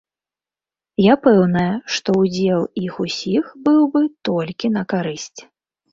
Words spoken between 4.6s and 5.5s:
на карысць.